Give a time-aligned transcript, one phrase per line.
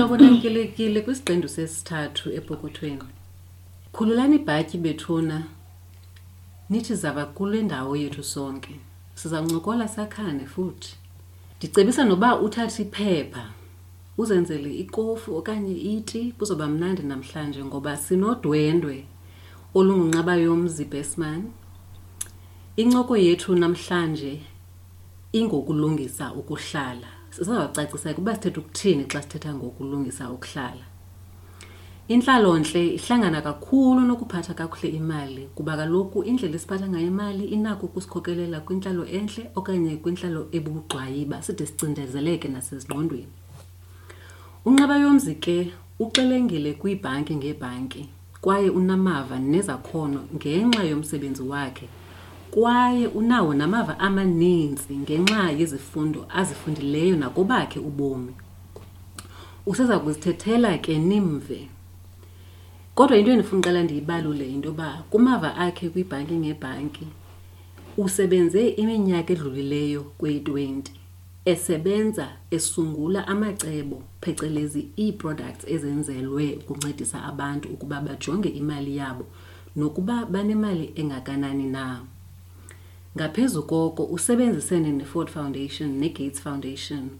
[0.00, 3.08] Sihlobo namkelekile kwisiqendu sesithathu epokothweni.
[3.92, 5.38] Khululani ibhatyi bethuna.
[6.70, 8.74] Nithi zava kule ndawo yethu sonke.
[9.14, 10.96] Siza kuncokola sakhane futhi.
[11.58, 13.44] Ndicebisa noba uthathe iphepha
[14.18, 19.04] uzenzele ikofu okanye iti kuzoba mnandi namhlanje ngoba sinodwendwe
[19.74, 21.42] olungunqaba yomzi bestman.
[22.76, 24.40] Incoko yethu namhlanje
[25.32, 27.19] ingokulungisa ukuhlala.
[27.30, 30.84] Sizawucacisa ukuba sithetha ukuthini xa sithetha ngokulungisa ukuhlala.
[32.08, 39.04] Intlalontle ihlangana kakhulu nokuphatha kakuhle imali kuba kaloku indlela esiphatha ngayo imali inako ukusikhokelela kwintlalo
[39.06, 43.32] entle okanye kwintlalo ebubugxwayiba side sicindezeleke nasezingqondweni.
[44.66, 48.08] Unqaba yomzi ke uxelengile kwiibhanki ngeebhanki
[48.40, 51.88] kwaye unamava nezakhono ngenxa yomsebenzi wakhe
[52.50, 58.34] kwaye unawo namava amaninzi ngenxa yezifundo azifundileyo nakobakhe ubomi.
[59.66, 61.68] Useza kuzithethela ke nimve.
[62.94, 67.06] Kodwa into endifuna ndiyibalule into yoba kumava akhe kwibhanki ngebhanki
[67.96, 70.82] usebenze iminyaka edlulileyo kweyi-20
[71.44, 79.24] esebenza esungula amacebo phecelezi ii-products ezenzelwe ukuncedisa abantu ukuba bajonge imali yabo
[79.76, 82.00] nokuba banemali engakanani na.
[83.16, 87.10] Ngaphezu koko usebenzisene neFord Foundation neGates Foundation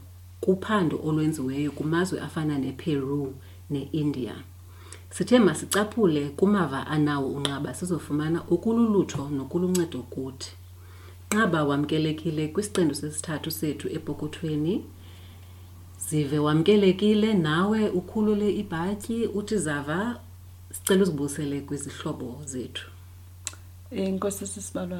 [0.40, 3.34] kuphando olwenziweyo kumazwe afana nePeru
[3.70, 4.34] neIndia.
[5.10, 10.50] Sithe masicaphule kumava anawo unqaba sizofumana okululutho nokuluncedo kuthi.
[11.30, 14.84] Nqaba wamkelekile kwisiqendu sesithathu sethu epokothweni.
[16.08, 20.20] Zive wamkelekile nawe ukhulule ibhatyi uthi zava
[20.72, 22.86] sicela uzibusele kwizihlobo zethu.
[23.90, 24.98] Inkosi sisibalwa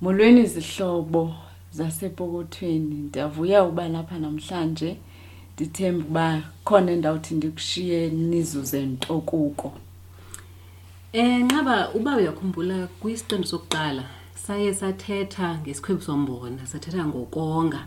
[0.00, 1.34] Molweni izihlobo
[1.72, 2.94] zasepokothweni.
[2.94, 4.96] Ndiyavuya uba lapha namhlanje.
[5.54, 9.72] Ndithemba uba khona endawuthi ndikushiye nizuze nto kuko.
[11.12, 14.04] Eh nqaba uba uyakhumbula kwisiqendu sokuqala
[14.34, 17.86] saye sathetha ngesikhwebu sombona, sathetha ngokonga.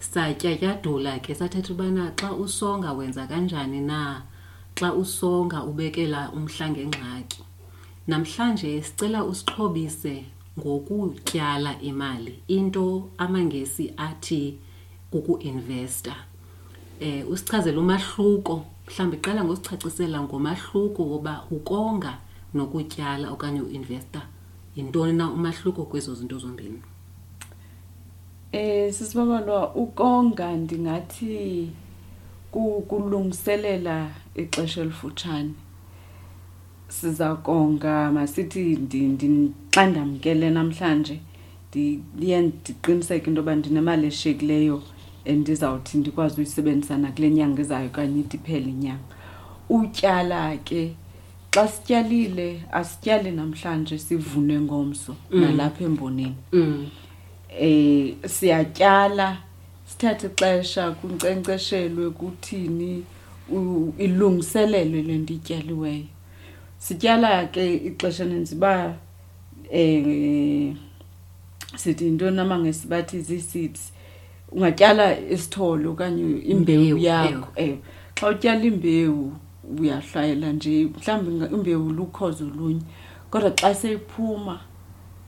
[0.00, 4.22] Satyatyadula ke sathetha ubana xa usonga wenza kanjani na?
[4.78, 7.42] Xa usonga ubekela umhla ngengxaki.
[8.08, 10.24] Namhlanje sicela usixhobise
[10.58, 14.58] ngokutyala imali, into amangesi athi
[15.10, 16.14] kukuinvesta.
[17.00, 22.18] Eh usichazele umahluko, mhlawumbi qala ngosicacisela ngomahluko woba ukonga
[22.54, 24.22] nokutyala okanye uinvesta.
[24.76, 26.82] Yintoni na umahluko kwezo zinto zombini?
[28.52, 31.70] Eh sisibabalwa ukonga ndingathi
[32.88, 35.54] kulungiselela ixesha elifutshane.
[36.88, 38.78] Siza konga masithi
[39.74, 41.20] xa ndamkele namhlanje
[41.72, 44.82] ndiqiniseke into yoba ndinemali eshiyekileyo
[45.24, 49.14] endizawuthi ndikwazi uyisebenzisa nakule nyanga izayo okanye ide iphele inyanga.
[49.68, 50.94] Utyala ke
[51.54, 56.36] xa sityalile asityali namhlanje sivune ngomso nalapha emboneni.
[57.60, 59.38] Eh siyatyala
[59.86, 63.04] sithathe ixesha kunkcenkceshelwe kuthini
[63.98, 66.04] ilungiselelwe le nto ityaliweyo.
[66.78, 68.94] Sityala ke ixesha uba
[69.70, 70.74] eh
[71.76, 73.92] sithi yintoni amangesi bathi zii-seeds.
[74.52, 77.48] Ungatyala isithole okanye imbewu yakho.
[77.56, 77.78] Ewe.
[78.14, 79.32] Xa utyala imbewu
[79.78, 82.82] uyahlwayela nje mhlawumbi imbewu lukhozo olunye
[83.30, 84.60] kodwa xa seyiphuma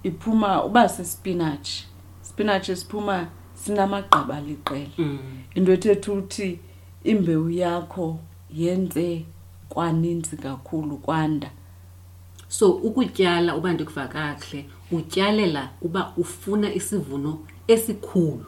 [0.03, 1.87] iphuma uba sisipinatshi.
[2.22, 5.19] Isipinatshi siphuma sinamagqabi aliqela.
[5.55, 6.59] Into ethetha ukuthi
[7.05, 8.19] imbewu yakho
[8.55, 9.25] yenze
[9.70, 11.50] kwaninzi kakhulu kwanda.
[12.48, 17.38] So ukutyala uba ndikuva kakuhle utyalela uba ufuna isivuno
[17.69, 18.47] esikhulu.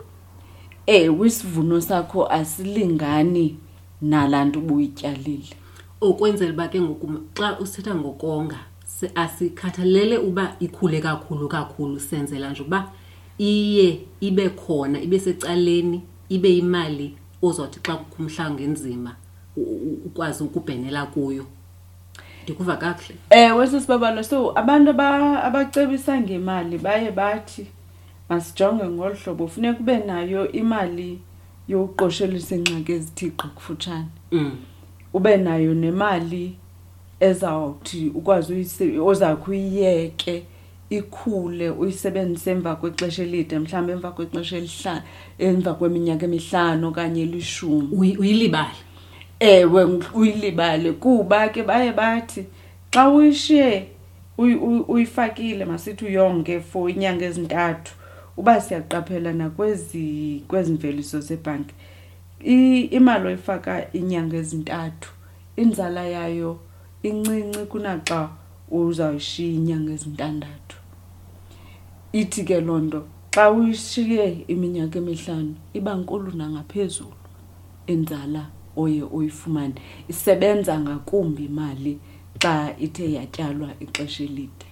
[0.86, 3.56] Ewe isivuno sakho asilingani
[4.02, 5.54] nalaa nto ubuyityalile.
[6.00, 8.58] Okwenzela uba ke ngoku xa usithetha ngokonga
[9.14, 12.90] asikhathalele uba ikhule kakhulu kakhulu senzela nje uba
[13.38, 19.16] iye ibe khona ibe secaleni ibe yimali ozothi xa kukho umhla ngenzima
[20.06, 21.46] ukwazi ukubhenela kuyo.
[22.44, 23.16] Ndikuva kakuhle?
[23.30, 27.66] Ewe sisibabalo so abantu abacebisa ngemali baye bathi
[28.28, 31.18] masijonge ngolu hlobo funeka ube nayo imali
[31.68, 34.08] yokuqoshelisa iingxaki ezithe gqi kufutshane.
[35.12, 36.56] Ube nayo nemali
[37.20, 38.66] ezawuthi ukwazi
[39.00, 40.42] ozawukhe uyiyeke
[40.90, 45.02] ikhule uyisebenzise emva kwexesha elide mhlawumbi emva kwexesha
[45.38, 48.16] emva kweminyaka emihlanu okanye elishumi.
[48.18, 48.91] Uyilibale.
[49.42, 49.84] Ewe
[50.14, 52.46] uyilibale kuba ke baye bathi
[52.94, 53.88] xa uyishiye
[54.88, 57.92] uyifakile masithi uyonge for inyanga ezintathu
[58.36, 61.74] uba siyaqaphela nakwezi kwezi mveliso zebhanki.
[62.90, 65.10] Imali oyifaka inyanga ezintathu
[65.56, 66.60] inzala yayo
[67.02, 68.28] incinci kunaxa
[68.70, 70.76] uzawuyishiya inyanga ezintandathu.
[72.12, 73.00] Ithi ke loo nto
[73.34, 77.18] xa uyishiye iminyaka emihlanu iba nkulu nangaphezulu
[77.86, 78.42] inzala
[78.76, 79.74] oye uyifumane.
[80.08, 81.98] Isebenza ngakumbi imali
[82.42, 84.66] xa ithe yatyalwa ixesha elide.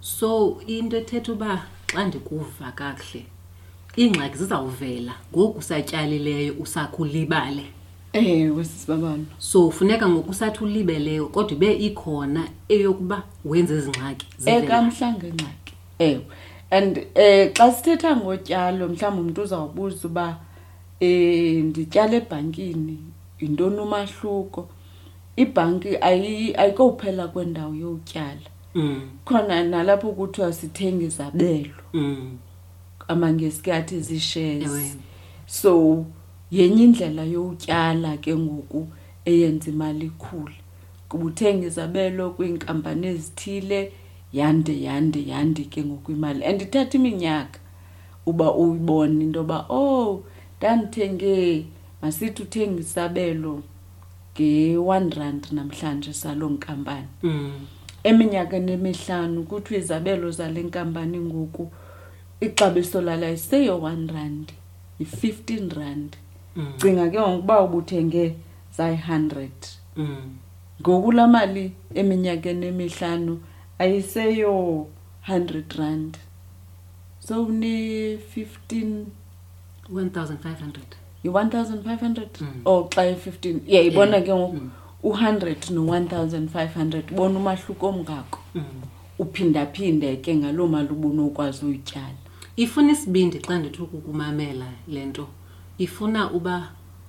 [0.00, 3.26] So into ethetha uba xa ndikuva kakuhle
[3.96, 5.14] iingxaki zizawuvela.
[5.32, 7.64] Ngoku usatyalileyo usakhulibale
[8.12, 14.64] ewe sisibabalo so funeka ngoku usathi ulibeleyo kodwa ibe ikhona eyokuba wenze ezi ngxaki zivela.
[14.64, 16.24] ekamhla ngengxaki ewe.
[16.70, 20.38] And eh xa sithetha ngotyalo mhlawumbi umuntu uzawubuza uba
[21.00, 22.98] eh ndityala ebhankini
[23.40, 24.68] yintoni umahluko?
[25.36, 28.48] Ibhanki ayi- ayikophela kwendawo yokutyala.
[28.74, 31.74] Mm, khona nalapho kuthiwa sithenga izabelo.
[31.94, 32.38] Mm,
[33.08, 34.02] amangesi ke athi ewe.
[34.02, 34.96] zii-shares
[35.46, 36.04] so
[36.50, 38.86] yenye indlela yokutyala ke ngoku
[39.24, 40.54] eyenza imali ikhule.
[41.08, 43.92] Kuba uthenga izabelo kwiinkampani ezithile
[44.32, 46.44] yande yande yande ke ngoku imali.
[46.44, 47.58] And ithatha iminyaka
[48.26, 50.22] uba uyibone into yoba oh
[50.58, 51.66] ndandithenge
[52.02, 53.62] masithi uthenga isabelo
[54.34, 57.08] nge-one rand namhlanje saloo nkampani.
[57.22, 57.66] Mm,
[58.04, 61.72] eminyakeni emihlanu kuthiwa izabelo zale nkampani ngoku
[62.40, 64.52] ixabiso lalo ayiseyo-one rand
[64.98, 66.16] yi-fifteen rand.
[66.56, 68.36] Mm, cinga ke ngokuba ubuthenge
[68.76, 69.58] zayi-hundred
[69.96, 70.36] mm.
[70.80, 73.40] ngoku laa mali eminyakeni emihlanu
[73.78, 76.18] ayiseyo-hundred rand.
[77.20, 79.06] So une-fifteen
[79.92, 82.46] 1500 yi-one thousand five hundred Mm.
[82.64, 84.26] or xa i-fifteen yayibona Yeah.
[84.26, 84.70] ke ngoku Mm.
[85.02, 88.62] u-hundred no-one thousand five hundred bona umahluko omngako Mm.
[89.18, 92.14] uphindaphinde ke ngaloo mali ubunokwazi uyityala
[92.56, 95.28] ifuna isibindi xa ndithi ukukumamela le nto
[95.78, 96.68] ifuna uba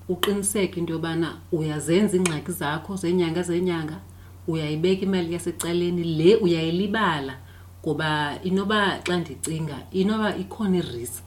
[0.09, 3.99] uqiniseke into yobana uyazenza iingxaki zakho zenyanga zenyanga
[4.47, 7.37] uyayibeka imali yasecaleni le uyayilibala
[7.85, 11.23] ngoba inoba xa ndicinga inoba ikhona irisk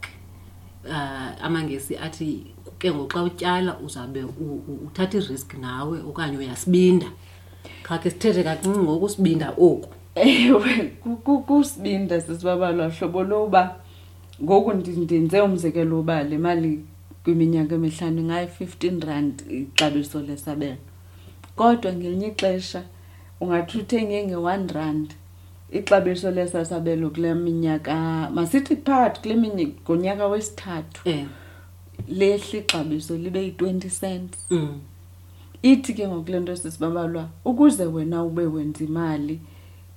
[0.89, 2.47] uh, amangesi athi
[2.85, 4.21] ke ngoxa utyala uzawube
[4.87, 7.07] uthatha irisk nawe okanye uyasibinda.
[7.83, 9.89] Kha ke sithethe kancinci ngokusibinda oku.
[10.15, 13.63] Ewe ku- ku- kusibinda sisibabalwa hlobo loba
[14.43, 16.85] ngoku ndenze umzekelo uba le mali
[17.25, 20.77] kwiminyaka emihlanu ingayi-fifteen rand ixabiso lesabelo.
[21.57, 22.83] Kodwa ngelinye ixesha
[23.41, 25.09] ungathi uthenge nge-one rand
[25.73, 27.95] ixabiso lesasabelo kule minyaka
[28.35, 31.01] masithi phakathi kule minyaka ngonyaka wesithathu.
[31.09, 31.25] Eh
[32.09, 34.39] lehle ixabiso libe yi-twenty cents.
[34.51, 34.81] Mm.
[35.63, 39.41] ithi ke ngokule nto sisibabalwa ukuze wena ube wenza imali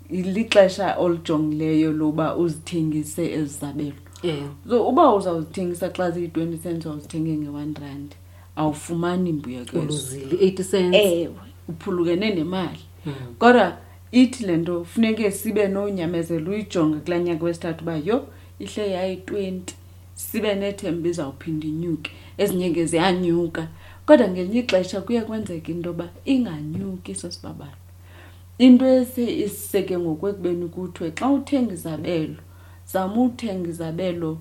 [0.10, 7.74] lixesha olijongileyo loba uzithengise ezi zabelo eh so uba uzawuzithengisa xa ziyi-twenty cents wawuzithenge nge-one
[7.82, 8.16] rand
[8.56, 10.36] awufumani imbuyekezo uluzile.
[10.36, 10.98] 80 cents?
[10.98, 11.30] Ewe
[11.68, 12.80] uphulukene nemali.
[13.06, 13.14] Mm.
[13.40, 13.78] kodwa
[14.12, 18.28] ithi le nto funeke sibe nonyamezela uyijonge kulaa nyaka wesithathu uba yho
[18.60, 19.76] ihle yayi-twenty.
[20.24, 22.12] Sibe nethemba izawuphinda inyuke
[22.42, 23.64] ezinye ke ziyanyuka.
[24.06, 27.78] Kodwa ngelinye ixesha kuye kwenzeka into yoba inganyuki sosibabalo
[28.58, 32.42] into ese isiseke ngokwekubeni kuthiwe xa uthenga izabelo
[32.92, 34.38] zama uthenga izabelo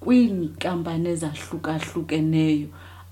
[0.00, 2.68] kwiinkampani ezahlukahlukeneyo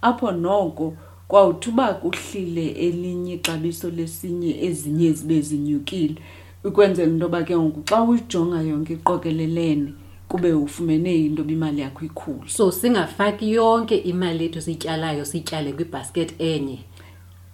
[0.09, 0.87] apho noko
[1.29, 6.17] kwawuthi uba kuhlile elinye ixabiso lesinye ezinye zibe zinyukile.
[6.65, 9.93] Ukwenzela into yoba ke ngoku xa uyijonga yonke iqokelelene
[10.29, 12.49] kube ufumene into imali yakho ikhulu.
[12.49, 16.79] So singafaki yonke imali yethu sityalayo sityale kwibhasket enye.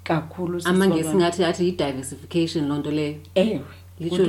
[0.05, 1.19] Kakhulu amangesi sisibabalo.
[1.19, 3.17] ngathi athi yi-diversification loo nto leyo.
[3.35, 3.61] Ewe
[4.01, 4.23] Litsho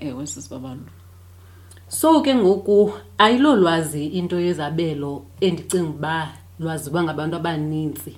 [0.00, 0.80] ewe sisibabalo
[1.88, 8.16] so ke ngoku ayilolwazi into yezabelo endicinga uba lwaziwa ngabantu abanintsi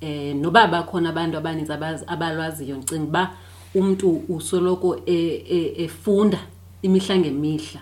[0.00, 1.72] eh noba bakhona abantu abanintsi
[2.06, 3.30] abalwaziyo ndicinga uba
[3.74, 6.38] umntu usoloko e- e- efunda
[6.82, 7.80] imihla ngemihla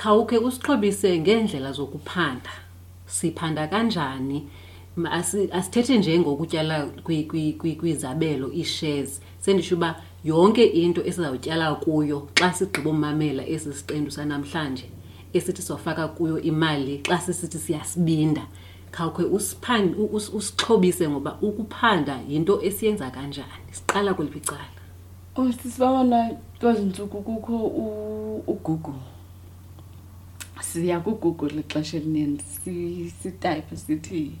[0.00, 2.50] khawukhe usixhobise ngeendlela zokuphanda.
[3.06, 4.38] Siphanda kanjani?
[4.96, 9.20] Ma- asi- asithethe nje ngokutyala kwi- kwi- kwi- kwizabelo ii-shares.
[9.40, 9.90] Sendisho uba
[10.24, 14.86] yonke into esizawutyala kuyo xa sigqiba umamela esi siqendu sanamhlanje
[15.32, 18.42] esithi sofaka kuyo imali xa sisithi siyasibinda
[18.92, 23.64] khawukhe usiphan- u- us- usixhobise ngoba ukuphanda yinto esiyenza kanjani.
[23.72, 24.66] Siqala kweliphi icala
[25.36, 26.18] Oh sisibabona
[26.60, 28.94] kwezi ntsuku kukho u- uGoogle.
[30.60, 34.32] Siya kuGoogle ixesha elininzi si- sitayipe sithi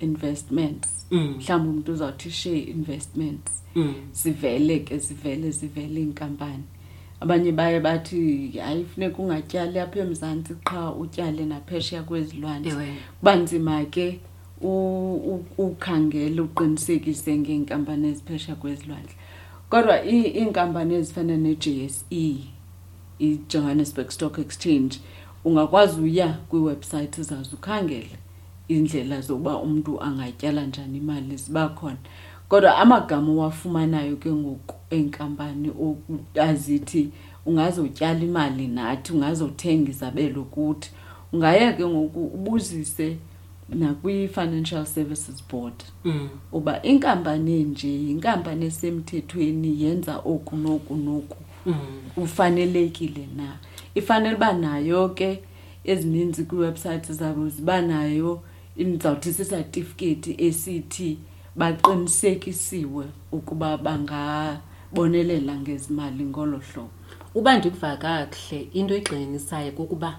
[0.00, 1.06] investments.
[1.10, 1.34] Mm.
[1.38, 3.52] Mhlawumbi umuntu uzawuthi share investments.
[3.74, 3.94] Mm.
[4.12, 6.62] Sivele ke sivele sivele iinkampani.
[7.20, 12.72] Abanye baye bathi hayi funeka ungatyali apha eMzantsi qha utyale naphesheya kwezilwandle.
[12.72, 12.94] Ewe.
[13.18, 14.20] Kuba nzima ke
[14.60, 19.14] u- u- ukhangele uqinisekise ngeenkampani eziphesha kwezilwandle
[19.70, 22.04] kodwa ii- iinkampani ezifana ne-jse
[23.20, 24.98] i-johannesburg stock exchange
[25.46, 28.10] ungakwazi uya kwiiwebhsayithi zazo ukhangele
[28.70, 31.96] iindlela zokuba umntu angatyala njani imali ziba khona
[32.48, 35.68] kodwa amagama owafumanayo ke ngoku enkampani
[36.40, 37.10] azithi
[37.46, 40.90] ungazotyala imali nathi ungazothenga izabelo kuthi
[41.32, 43.16] ungaya ke ngoku ubuzise
[43.68, 45.74] nakwi-financial services board
[46.04, 46.28] Mm.
[46.52, 51.36] uba inkampani nje yinkampani esemthethweni yenza oku noku noku
[51.66, 51.74] Mm.
[52.16, 53.56] ufanelekile na
[54.00, 55.30] ifanele uba nayo ke
[55.84, 58.30] ezininzi kwiiwebsayithi zabo ziba nayo
[58.76, 61.10] ndizawuthi sisatifiketi esithi
[61.56, 66.90] baqinisekisiwe ukuba bangabonelela ngezimali ngolo hlobo.
[67.34, 70.10] Uba ndikuva kakuhle into egxininisayo kukuba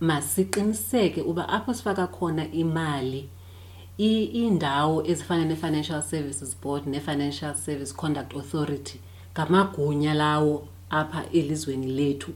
[0.00, 3.28] masiqiniseke uba apho sifaka khona imali
[3.98, 8.98] i- iindawo ezifana ne-financial services board ne-financial service conduct authority
[9.34, 12.32] ngamagunya lawo apha elizweni lethu.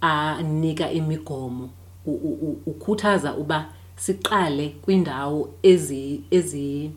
[0.00, 1.68] Anika imigomo
[2.06, 6.90] u- u- u- ukhuthaza uba siqale kwiindawo ezi ezi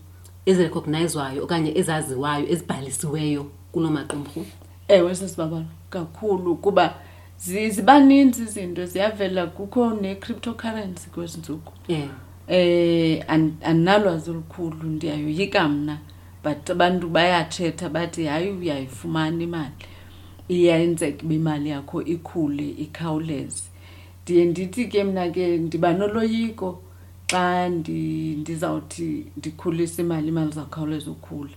[0.46, 4.46] ezirecognizwayo okanye ezaziwayo ezibhalisiweyo kuloo maqumrhu.
[4.88, 6.94] Ewe sesibabalo kakhulu kuba
[7.39, 11.72] zi- ziba ninzi izinto ziyavela kukho ne-cryptocurrency kwezi ntsuku.
[11.89, 12.10] Um
[12.48, 15.98] eh an- andinalwazi olukhulu ndiyayoyika mna
[16.44, 19.72] but abantu bayathetha bathi hayi uyayifumana imali.
[20.50, 23.63] Iyenzeka uba imali yakho ikhule ikhawuleze.
[24.24, 26.82] Ndiye ndithi ke mna ke ndiba noloyiko
[27.32, 31.50] xa ndi- ndizawuthi ndikhulise imali imali zawukhawuleza ukhula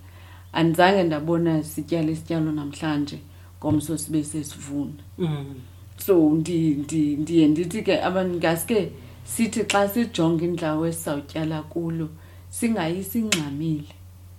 [0.53, 3.19] andizange ndabona sityala isityalo namhlanje
[3.59, 5.03] ngomso sibe sesivuna.
[5.19, 5.55] Mm.
[5.99, 8.91] so ndi- ndi- ndiye ndithi ke abantu ngaske
[9.25, 12.09] sithi xa sijonga indawo esizawutyala kulo
[12.51, 13.89] singayisi ingxamile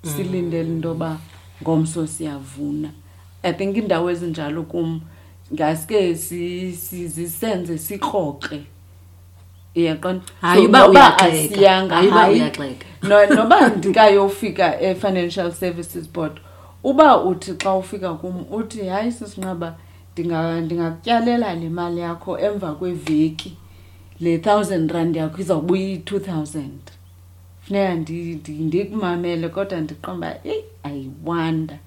[0.03, 1.19] silindele into yoba
[1.63, 2.89] ngomso siyavuna.
[3.43, 5.01] I think iindawo ezinjalo kum
[5.53, 8.59] ngaske si- si- zisenze sikroxe
[9.75, 11.55] iyaqona Hayi uba uyaxeka.
[11.95, 12.85] Hayi uba uyaxeka.
[13.03, 16.39] No- noba ndikayofika e-financial services board
[16.83, 19.75] uba uthi xa ufika kum uthi hayi sisinqaba
[20.15, 23.57] ndinga- ndingakutyalela le mali yakho emva kweveki.
[24.19, 26.79] Le thousand rand yakho izawubuya iyi-two thousand.
[27.61, 31.77] Funeka ndi- ndi- ndikumamele kodwa ndiqomba eyi ayiwanda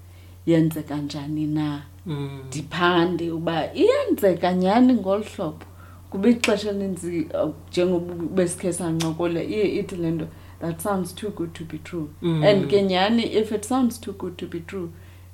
[0.47, 1.81] yenzeka njani na?
[2.05, 2.39] Mm.
[2.47, 5.65] ndiphande uba iyenzeka nyhani ngolu hlobo.
[6.09, 10.27] Kuba ixesha elinintsi uh, njengoba besikhe sancokola iye ithi le nto
[10.61, 12.07] that sounds too good to be true.
[12.21, 12.43] Mm.
[12.43, 14.89] and ke nyhani if it sounds too good to be true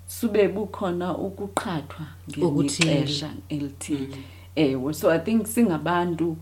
[0.07, 2.05] sube bukhona ukuqhathwa
[2.39, 4.17] ngexesha elithile.
[4.55, 6.37] Ewe so i think singabantu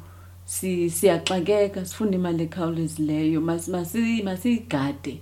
[0.46, 5.20] si- siyaxakeka sifuna imali ekhawulezileyo Masi- masi- masiyigade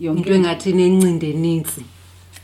[0.00, 1.82] yonke into engathi nencindi enintsi.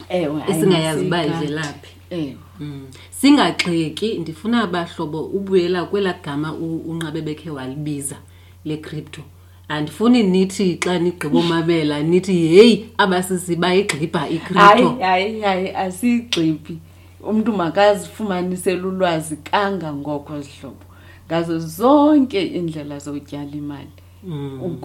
[0.09, 2.37] Ewe esingayazi ivelaphi ewe.
[2.61, 2.87] Mm.
[3.11, 8.17] singaxeki ndifuna bahlobo ubuyela kwelaa gama unqabe bekhe walibiza
[8.65, 9.23] le-crypto
[9.69, 14.97] andifuni nithi xa nigqiba umabela nithi yeyi abasisi bayigqibha hayi i-crypto.
[15.01, 16.79] Hayi hayi asiyigxiphi
[17.23, 20.85] umntu makazifumanisele ulwazi kangangoko zihlobo.
[21.27, 23.89] Ngazo zonke iindlela zotyala imali.
[24.25, 24.79] Mm.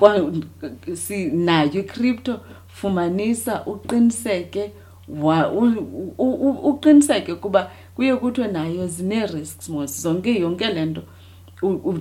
[1.33, 4.71] nayo icrypto fumanisa uqiniseke
[6.63, 11.01] uqiniseke kuba kuye kuthiwe nayo zinee-risks mos zonke yonke le nto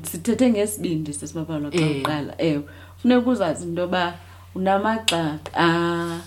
[0.02, 2.00] sithethe ngesibindi sesibabalwa xa Eh.
[2.00, 2.62] uqala ewe
[3.02, 4.14] funeka uzazi into yoba
[4.54, 6.20] unamagxa a-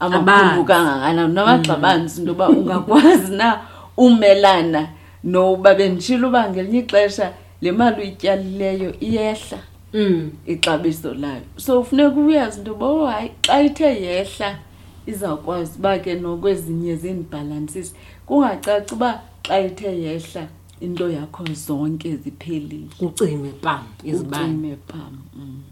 [0.00, 0.30] Abanzi.
[0.30, 3.60] amakhulu kangakanani unamagxa banzi into yoba ungakwazi na
[3.96, 4.88] umelana
[5.24, 9.58] noba benditshile uba ngelinye ixesha le mali uyityalileyo iyehla
[9.94, 10.30] Mm.
[10.46, 14.58] ixabiso layo so funeka uyazi into yoba oh hayi xa ithe yehla
[15.06, 17.92] izawukwazi uba ke nokwezinye zindibhalansisi
[18.26, 20.48] kungacaci uba xa ithe yehla
[20.80, 22.86] into yakho zonke ziphelile.
[22.98, 24.44] Kucime pam izibane.
[24.44, 25.62] Ucime pam mm.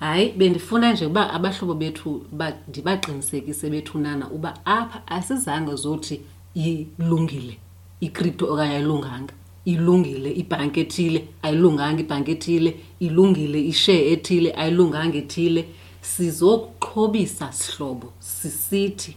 [0.00, 6.20] hayi bendifuna nje uba abahlobo bethu ba- ndibaqinisekise bethunana uba apha asizange zothi
[6.54, 7.58] ilungile
[8.00, 9.32] icrypto okanye ayilunganga.
[9.64, 12.76] Ilungile ibhanki ethile ayilunganga ibhanki ethile.
[13.00, 15.64] Ilungile ishare ethile ayilunganga ethile
[16.12, 19.16] sizokuxhobisa sihlobo sisithi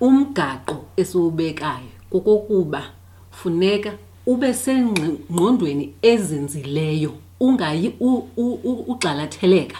[0.00, 2.82] umgaqo esiwubekayo kokokuba
[3.30, 3.92] funeka
[4.26, 7.88] ube sengqondweni ezinzileyo ungayi
[8.90, 9.78] ugxalatheleka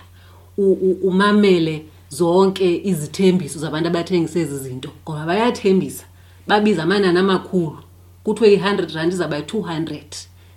[1.08, 4.90] umamele zonke izithembiso zabantu abathengisa ezi zinto.
[5.04, 6.04] Ngoba bayathembisa
[6.46, 7.78] babiza amanani amakhulu
[8.24, 10.10] kuthiwe i-hundred rand izawuba yi-two-hundred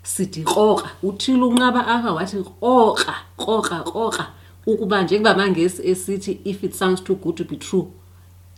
[0.04, 4.28] sithi kroka uthile unqaba apha wathi kroka kroka kroka
[4.68, 7.86] ukuba njengoba mangesi esithi if it sounds too good to be true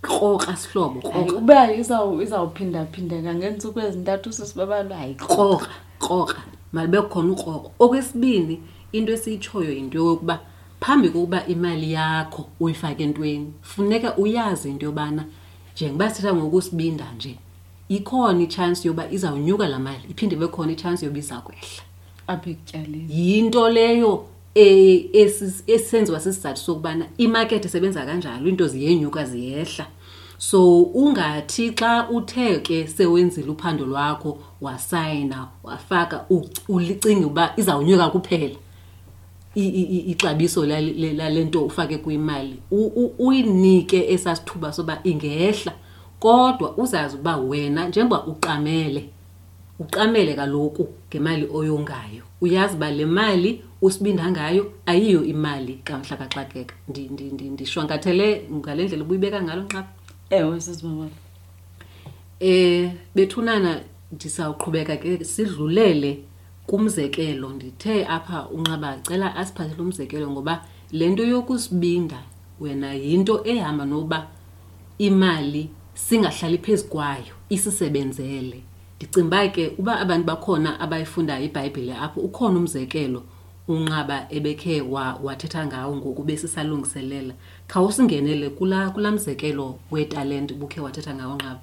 [0.01, 5.67] kroka sihlobo Hayi, kroka uba izawu- izawuphindaphindeka ngeentsuku ezintathu usisibabalo hayi kroka
[5.99, 6.35] kroka.
[6.73, 7.71] Malibe khona ukroko.
[7.79, 8.59] Okwesibini
[8.91, 10.39] into esiyitshoyo yinto yokuba
[10.79, 15.25] phambi kokuba imali yakho uyifake entweni funeka uyazi into yobana
[15.75, 17.35] njengoba sithetha ngokusibinda nje
[17.89, 21.83] ikhona itshansi yoba izawunyuka laa mali iphinde ibe khona itshansi yoba iza kwehla
[22.27, 24.25] apha ekutyaleni yinto leyo
[24.57, 29.85] eh, esi- esenziwa sisizathu sokubana imakethi isebenza kanjalo into ziyenyuka ziyehla.
[30.37, 36.25] So ungathi xa uthe ke sewenzile uphando lwakho wasayina wafaka
[36.69, 38.55] ulicinge uba izawunyuka kuphela
[39.55, 42.59] ixabiso lale le- lale nto ufake kwimali
[43.19, 45.73] uyinike esasithuba soba ingehla.
[46.19, 49.09] Kodwa uzazi uba wena njengoba uqamele
[49.79, 56.75] uqamele kaloku ngemali oyongayo uyazi uba le mali usibinda ngayo ayiyo imali kamhla kaxakeka.
[56.89, 59.91] Ndi- ndi- ndi- ndishwankathele ngale ndlela ubuyibeka ngalo nqapha
[60.29, 61.11] ewe sisibabalo
[62.39, 63.81] Eh bethunana
[64.11, 66.23] ndisawuqhubeka ke sidlulele
[66.67, 67.49] kumzekelo.
[67.49, 72.19] Ndithe apha unqaba cela asiphathele umzekelo ngoba le nto yokusibinda
[72.59, 74.27] wena yinto ehamba noba
[74.97, 78.61] imali singahlali phezu kwayo isisebenzele.
[78.97, 83.23] Ndicinga uba ke uba abantu bakhona abayifundayo ibhayibhile apho ukhona umzekelo
[83.67, 87.33] unqaba ebekhe wa- wathetha ngawo ngoku besisalungiselela.
[87.67, 91.59] Khawusingenele kulaa kulaa mzekelo wetalente ubukhe wathetha ngawo nqaba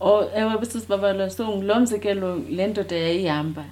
[0.00, 3.64] o ewe sisibabalo so ngulo mzekelo le ndoda yayihamba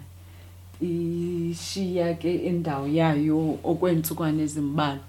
[0.81, 5.05] ishiya ke indawo yayo okweentsukwana ezimbalwa.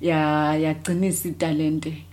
[0.00, 2.04] Ya yagcinisa italente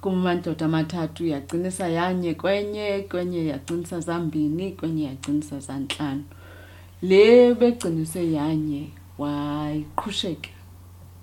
[0.00, 6.24] kumadoda amathathu yagcinisa yanye kwenye kwenye yagcinisa zambini kwenye yagcinisa zantlanu.
[7.02, 8.82] Le begcinise yanye
[9.18, 10.50] wayiqhusheka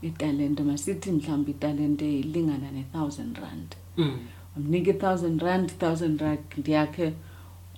[0.01, 4.17] italente masithi mhlawumbi italente ilingana ne-thousand rand Mm.
[4.55, 7.13] wamnika i-thousand rand i-thousand rand yakhe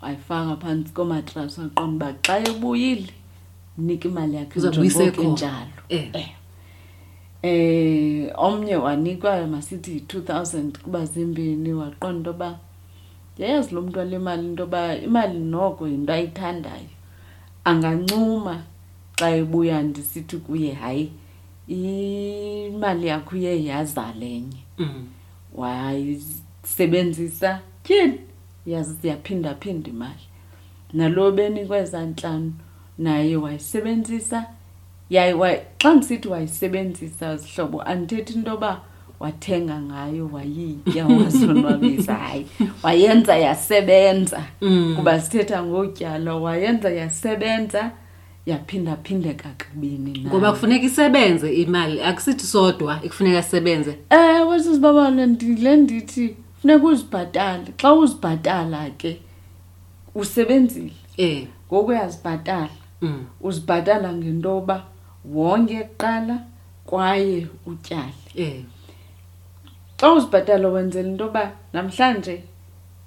[0.01, 3.13] wayifaka phantsi komatrasi waqonda uba xa ebuyile
[3.77, 5.29] mnika imali yakhe Uzawube njengoko isekhona.
[5.29, 6.09] injalo Eh.
[6.13, 6.29] eh
[7.43, 12.59] eh omnye wanikwa masithi yi-two thousand kuba zimbini waqonda into yoba
[13.37, 16.89] yayazi lo mntu wale mali into yoba imali noko yinto ayithandayo
[17.63, 18.63] angancuma
[19.19, 21.11] xa ebuya ndisithi kuye hayi
[21.67, 25.07] imali yakho uye yazalenye Mm.
[25.55, 28.19] wayisebenzisa tyhini?
[28.65, 30.23] Yazi yaphindaphinda imali.
[30.93, 32.53] Nalo benikweza ntlanu
[32.97, 34.45] naye wayisebenzisa.
[35.09, 38.81] Yaye wa- xa ndisithi wayisebenzisa zihlobo andithethi into yoba
[39.19, 42.45] wathenga ngayo wayitya wazonwabisa hayi
[42.83, 44.43] wayenza yasebenza.
[44.61, 44.93] Mm.
[44.97, 47.91] kuba sithetha ngotyala wayenza yasebenza
[48.45, 50.27] yaphindaphindeka kabini nayo.
[50.27, 57.73] ngoba kufuneka isebenze imali akusithi sodwa ekufuneka sisebenze ewe sisibabalo ndile ndithi funeka uzibhatale.
[57.77, 59.19] Xa uzibhatala ke
[60.15, 60.93] usebenzile.
[61.17, 62.69] Eh ngoku uyazibhatala.
[63.01, 63.25] Mm.
[63.41, 64.83] uzibhatala ngento yoba
[65.25, 66.39] wonke kuqala
[66.85, 68.13] kwaye utyale.
[68.35, 68.63] Eh
[69.99, 72.35] xa uzibhatala wenzela into yoba namhlanje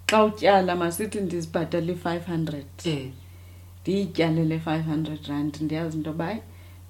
[0.06, 2.66] xa utyala masithi ndizibhatala i-five hundred.
[2.84, 3.08] Eh.
[3.82, 6.40] Ndiyityalele five hundred rand ndiyazi into yoba hayi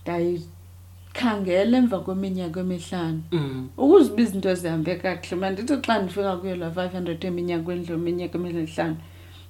[0.02, 3.22] ndayikhangela emva kweminyaka emihlanu.
[3.32, 3.68] Mm.
[3.78, 5.36] ukuziba izinto zihambe kakuhle.
[5.36, 8.96] Mandithi xa ndifika kuyo la five hundred eminyaka endlu iminyaka emihlanu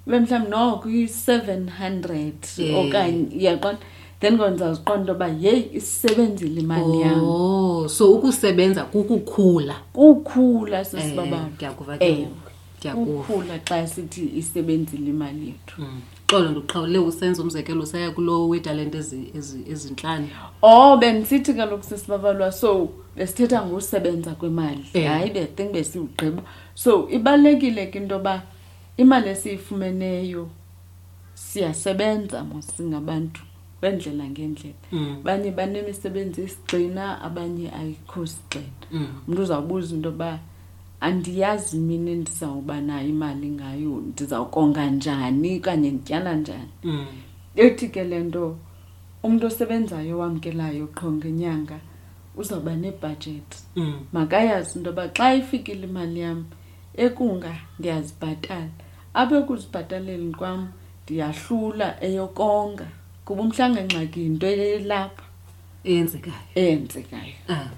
[0.07, 2.77] ibe mhlawumbi noko i-seven hundred Eh.
[2.79, 3.81] okanye iyaqonda
[4.23, 11.53] then ngondizawuziqonda into yoba yeyi isebenzile imali yam oh so ukusebenza kukukhula kukhula sisibabalo Eh,
[11.55, 12.17] ndiyakuva ke Ewe.
[12.19, 12.51] ngoku.
[12.79, 16.01] ndiyakuva kukhula xa sithi isebenzile imali yethu Mm.
[16.31, 20.29] xolo ndiqhawule usenza umzekelo saya kulo wetalente ezi- ezi- ezintlanu
[20.63, 25.07] oh bendisithi kaloku sisibabalwa so besithetha ngosebenza kwemali Eh.
[25.09, 26.43] hayi bethink besiwugqiba
[26.75, 28.43] so ibalulekile ke into yoba
[28.97, 30.49] imali esiyifumeneyo
[31.35, 33.41] siyasebenza mosingabantu
[33.83, 35.16] kwendlela ngendlela Mm.
[35.21, 39.07] abanye banemisebenzi isigxina abanye ayikho sigxina Mm.
[39.29, 40.38] umntu uzawubuza into yoba
[41.01, 47.07] andiyazi mina endizawuba nayo imali ngayo ndizawukonga njani okanye ndityala njani Mm.
[47.57, 48.57] ethi ke le nto
[49.23, 51.79] umntu osebenzayo owamkelayo qho ngenyanga
[52.38, 53.99] uzawuba nebhajethi Mm.
[54.12, 56.45] makayazi into yoba xa ifikile imali yam
[56.95, 58.71] ekunga ndiyazibhatala
[59.14, 60.68] apha ekuzibhataleni kwam
[61.05, 62.87] ndiyahlula eyokonga
[63.25, 65.23] kuba umhlanga ngxaki yinto elapha.
[65.85, 66.35] Eyenzekayo.
[66.55, 67.35] Eyenzekayo.
[67.49, 67.69] Ah.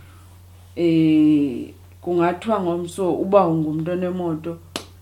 [0.77, 4.59] eh kungathiwa ngomso uba ungumntu onemoto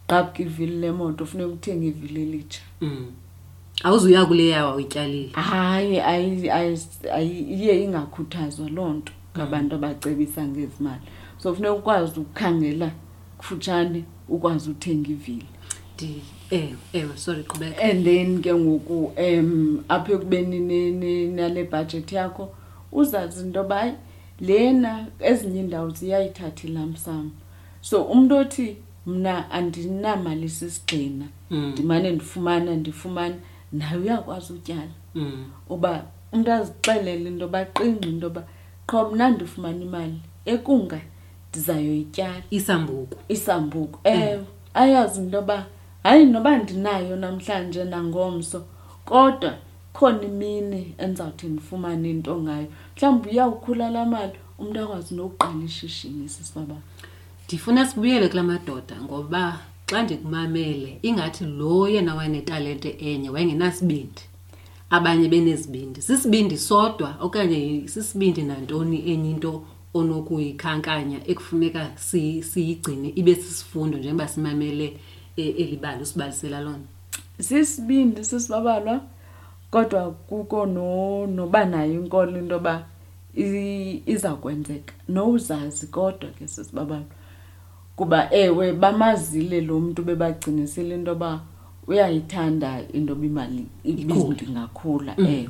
[0.07, 2.61] qabka ivili lemoto funeka uthenge ivili elitsha.
[2.81, 3.07] Mm.
[3.85, 11.03] awuzuya kule yawo uyityalile hayi ayi- ayi- ayi- iye ingakhuthazwa loo nto ngabantu abacebisa ngezimali.
[11.39, 12.91] So funeka ukwazi ukukhangela
[13.39, 15.47] kufutshane ukwazi uthenga ivili.
[15.47, 15.52] Ndi-
[16.51, 22.49] ewe ewe sorry qhubeka and then ke ngoku um apha ekubeni nale bhajethi yakho
[22.93, 23.93] uzazi into yoba hayi
[24.41, 27.31] lena ezinye iindawo ziyayithatha ilamsam
[27.81, 28.77] so umntu othi
[29.07, 31.71] mna andinamali sisigxina Mm.
[31.73, 33.35] ndimane ndifumana ndifumana
[33.73, 34.91] naye uyakwazi utyala.
[35.15, 35.45] Mm.
[35.71, 38.43] uba umntu azixelele into yoba qingqi into yoba
[38.87, 41.01] qho mna ndifumana imali ekunga
[41.51, 43.17] ndizayoyityala isambuku.
[43.29, 45.67] Isambuku ewe ayazi into yoba
[46.03, 48.65] hayi noba ndinayo namhlanje nangomso
[49.05, 49.55] kodwa
[49.93, 52.67] khona imini endizawuthi ndifumane into ngayo.
[52.97, 56.75] Mhlawumbi uyawukhula laa mali umntu akwazi nokuqala ishishini sisibaba
[57.49, 64.23] ndifuna sibuyele kula madoda ngoba xa ndikumamele ingathi lo yena wayenetalente enye wayengenasibindi.
[64.91, 69.63] Abanye benezibindi sisibindi sodwa okanye sisibindi nantoni enye into
[69.95, 74.97] onokuyikhankanya ekufuneka si- siyigcine ibe sisifundo njengoba simamele
[75.37, 76.79] eh, eli bali usibalisela lona?
[77.41, 79.01] Sisibindi sisibabalwa
[79.71, 82.85] kodwa kuko no noba nayo inkolo into yoba
[83.37, 87.05] i- iza kwenzeka nowuzazi kodwa ke sisibabalwa.
[87.97, 91.41] Kuba ewe bamazile lo mntu bebagcinisile into yoba
[91.87, 94.03] uyayithanda into yoba imali Ikhule.
[94.03, 95.49] ibindi ngakhula ewe.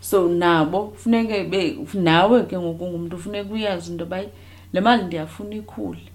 [0.00, 4.28] So nabo funeke be nawe ke ngoku ngumntu funeka uyazi into yoba "Hayi,
[4.72, 5.98] le mali ndiyafuna ikhule.
[5.98, 6.13] U- u-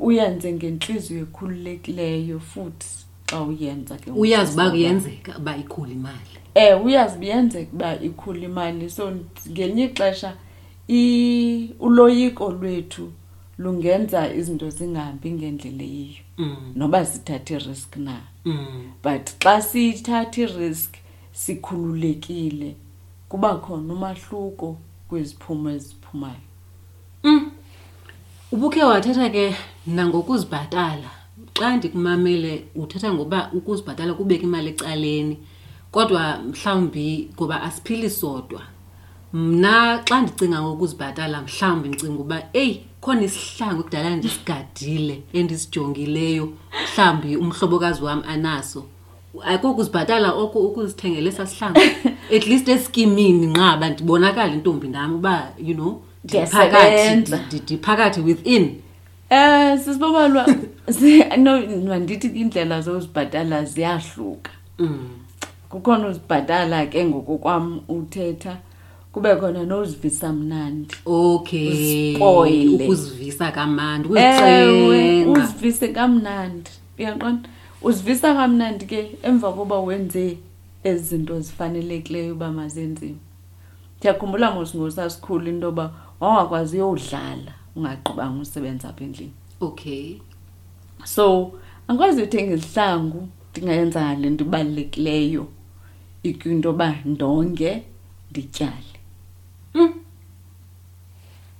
[0.00, 6.34] uyenze ngentliziyo ekhululekileyo futhi xa uyenza ke uyazi uba kuyenzeka uba ikhule imali.
[6.54, 8.90] Eh uyazi biyenzeka uba ikhula imali.
[8.90, 9.12] So
[9.50, 10.34] ngelinye ixesha
[11.80, 13.12] uloyiko lwethu
[13.58, 16.22] lungenza izinto zingahambi ngendlela eyiyo.
[16.38, 18.20] Mm, noba sithathe i-risk na.
[18.44, 18.92] Mm.
[19.02, 20.94] but xa sithatha i-risk
[21.32, 22.74] sikhululekile.
[23.28, 24.76] Kuba khona umahluko
[25.08, 26.48] kwiziphumo eziphumayo.
[28.52, 29.54] Ubukhe wathetha ke
[29.86, 31.10] nangokuzibhatala.
[31.54, 35.36] Xa ndikumamele uthetha ngoba ukuzibhatala kubeka imali ecaleni
[35.92, 38.62] kodwa mhlawumbi ngoba asiphili sodwa.
[39.32, 48.02] Mna xa ndicinga ngokuzibhatala mhlawumbi ndicinga uba eyi khona isihlangu ekudala ndisigadile endisijongileyo mhlawumbi umhlobokazi
[48.02, 48.84] wam anaso.
[49.44, 51.80] Ayikokuzibhatala oko ukuzithengela esaa sihlangu.
[52.36, 58.80] At least eskimini nqaba ndibonakala intombi nam uba you know ndiphakathi ndiphakathi within.
[59.30, 60.46] Eh sisibabalwa
[60.98, 64.50] si- no mandithi indlela zozibhatala ziyahluka.
[64.78, 65.08] Mm.
[65.68, 68.56] kukhona uzibhatala ke ngokokwam uthetha
[69.12, 70.94] kube khona nozivisa mnandi.
[71.06, 71.68] Okay.
[71.68, 72.84] Uziphoyile.
[72.84, 76.70] ukuzivisa kamandi ewe ukuzicenga uzivise kamnandi.
[76.98, 77.48] Uyaqonda
[77.82, 80.38] uzivisa kamnandi ke emva koba wenze
[80.84, 83.14] ezi zinto zifanelekileyo uba mazenziwe
[83.98, 89.32] ndiyakhumbula ngosingosasikhulu into yoba wawungakwazi uyowudlala ungagqibanga usebenza apha endlini.
[89.60, 90.16] Okay.
[91.04, 91.52] So
[91.88, 95.46] angikwazi uthenga izihlangu ndingayenza le nto ibalulekileyo
[96.22, 97.82] ikwinto yoba ndonge
[98.30, 98.92] ndityale.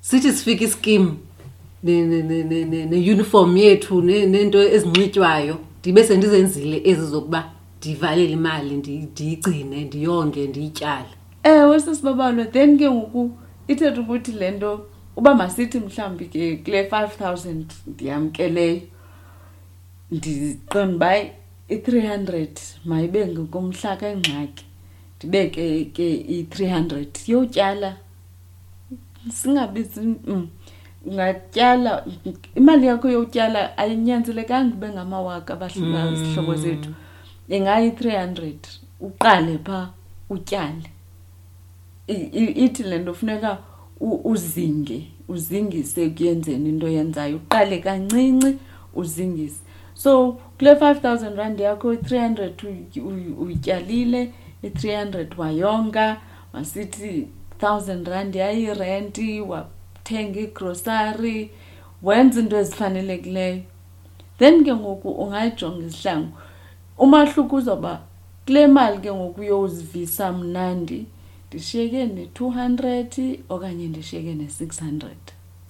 [0.01, 1.17] Sithi sifika iskim
[2.91, 11.09] neuniform yethu ne- nento ezinxitywayo ndibe sendizenzile ezi zokuba ndivalele imali ndi- ndiyigcine ndiyonge ndiyityale.
[11.43, 12.45] Ewe sisibabalwe.
[12.45, 13.31] Then ke ngoku
[13.69, 18.81] ithetha ukuthi le nto uba masithi mhlawumbi ke kule five thousand ndiyamkeleyo
[20.11, 21.11] ndiqonda uba
[21.69, 24.65] i-three hundred mayibe ngokomhla kengxaki
[25.17, 27.97] ndibeke ke i-three hundred yotyala.
[29.31, 30.49] Singabizi mm,
[31.07, 32.05] ungatyala
[32.55, 36.91] imali yakho yotyala ayinyanzelekanga ube ngamawaka abahlula zihlobo zethu.
[37.49, 38.61] Ingayi-three hundred
[39.01, 39.91] uqale phaa
[40.31, 40.91] utyale
[42.09, 43.59] ithi le nto funeka
[44.01, 48.57] uzinge uzingise ekuyenzeni into yenzayo uqale kancinci
[48.95, 49.61] uzingise.
[49.95, 52.63] So kule five thousand rand yakho i-three hundred
[53.39, 56.21] uyityalile i-three hundred wayonga
[56.53, 61.51] masithi thousand rand yayirenti wathenga igrosari
[62.03, 63.63] wenza into ezifanelekileyo.
[64.39, 66.33] Then ke ngoku ungayijonga izihlangu.
[66.99, 68.01] Umahluko uzoba
[68.47, 71.07] kule mali ke ngoku uyozivisa mnandi
[71.49, 75.19] ndishiyeke ne-two hundred okanye ndishiyeke ne-six hundred.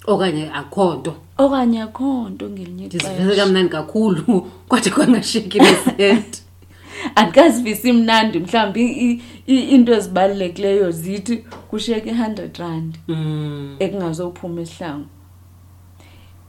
[0.07, 6.43] Okanye akho nto okanye akho nto ngelinye ndizivise kamnandi kakhulu kodwa kwangashiyeki nesenti
[7.15, 11.37] andikazivisi mnandi mhlawumbi iinto ezibalulekileyo zithi
[11.71, 13.77] kushiyeke i-hundred rand Mm.
[13.79, 15.07] ekungazophuma isihlangu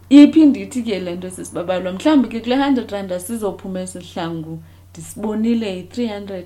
[0.09, 1.91] iphinde ithi ke le nto sisibabalwa?
[1.93, 6.45] Mhlawumbi ke kule hundred rand asizophuma esihlangu ndisibonile yi-three hundred.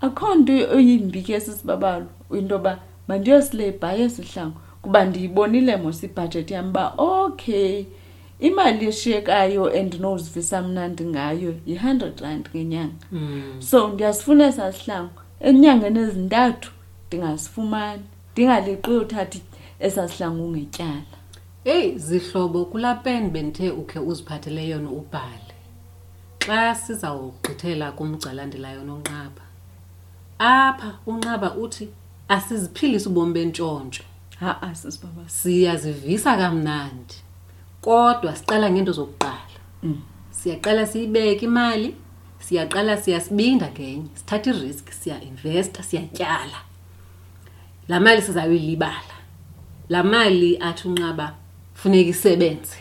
[0.00, 2.08] Akho nto oyimbi ke sisibabalwa.
[2.36, 7.84] Into yoba mandiyosilebha esihlangu kuba ndiyibonile mos ibhajethi yam uba okay
[8.40, 13.62] imali eshiyekayo endinozivisa mnandi ngayo yi-hundred rand ngenyanga Mm.
[13.62, 16.70] so ndiyasifuna esaa sihlangu enyangeni ezintathu
[17.08, 19.38] ndingasifumani ndingaleqiyo uthatha
[19.80, 21.02] esaa sihlangu ngetyala
[21.64, 25.52] Hey zihlobo kulaa pen bendithe ukhe uziphathele yona ubhale.
[26.46, 29.42] Xa sizawugqithela kumgcalandelayo nonqaba.
[30.38, 31.88] Apha unqaba uthi
[32.34, 34.02] asiziphilisi ubomi bentshontsho.
[34.40, 37.14] ha-a sisibaba Siyazivisa kamnandi.
[37.80, 39.58] Kodwa siqala ngento zokuqala.
[40.30, 41.94] Siyaqala siyibeke imali,
[42.46, 46.60] siyaqala siyasibinda ngenye, sithatha i-risk, siya-investa, siyatyala.
[47.88, 49.16] La mali sizayilibala.
[49.88, 51.34] La mali athi unqaba
[51.74, 52.78] funeka isebenze.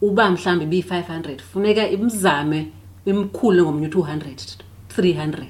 [0.00, 2.60] Uba mhlambi bi500, funeka imzame
[3.06, 4.58] imkhulu ngomnye u200,
[4.96, 5.46] 300.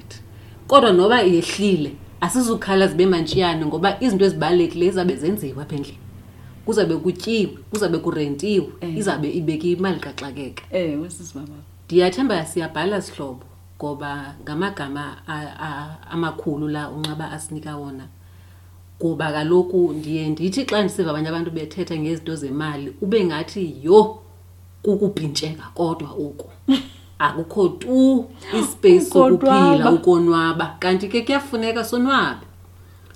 [0.67, 5.99] Kodwa noba yehlile, asizukhala zibe mantshiyane ngoba izinto ezibalulekileyo zabe zenziwa apha endlini.
[6.65, 8.97] Kuzabe kutyiwe, kuzabe kurentiwe, Eh.
[8.97, 10.63] izabe ibeke imali kaxakeka.
[10.73, 13.45] ewe sisibaba Ndiyathemba siyabhala sihlobo
[13.79, 18.07] ngoba ngamagama a- a- amakhulu la unqaba asinika wona.
[18.99, 24.23] Kuba kaloku ndiye ndithi xa ndisiva abanye abantu bethetha ngezinto zemali ube ngathi yho
[24.83, 26.49] kukubhintsheka kodwa oku.
[27.19, 28.25] Akukho tu
[28.61, 30.77] ispace sokuphila Ukonwaba.
[30.81, 32.47] kanti ke kuyafuneka sonwabe.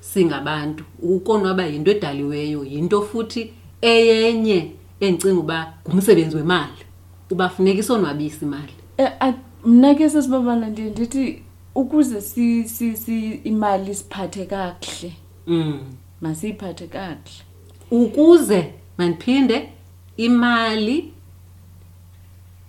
[0.00, 6.82] Singabantu ukonwaba yinto edaliweyo yinto futhi eyenye endicinga uba ngumsebenzi wemali.
[7.30, 8.72] Uba funeka isonwabise imali.
[8.98, 9.34] A-
[9.64, 11.42] mna ke sesibabala ndiye ndithi
[11.74, 15.12] ukuze si, si, si imali siphathe kakuhle
[15.46, 15.80] Mm.
[16.20, 17.44] masiyiphathe kakuhle
[17.90, 19.68] Ukuze mandiphinde
[20.16, 21.12] imali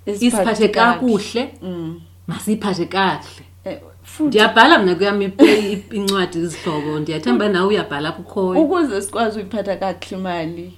[0.06, 2.02] isiphathe kakuhle mm.
[2.28, 3.46] masiyiphathe kakuhle.
[3.64, 5.34] eh, futhi Ndiyabhala mna kuyam i-
[5.72, 8.62] i- incwadi izihlobo ndiyathemba nawe uyabhala kukhoyo.
[8.62, 10.74] ukuze sikwazi uyiphatha kakuhle imali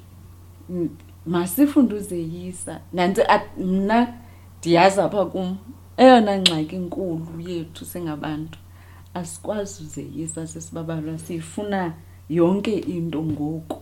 [0.69, 0.89] mm,
[1.25, 4.13] masifunde uzeyisa nantsi at- mna
[4.60, 5.57] ndiyazi apha kum
[5.97, 8.57] eyona ngxaki inkulu yethu singabantu
[9.13, 11.93] asikwazi uzeyisa sesibabalwa siyifuna
[12.29, 13.77] yonke into ngoku